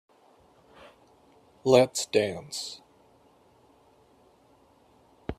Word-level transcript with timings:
Let's 1.63 2.07
dance. 2.07 2.81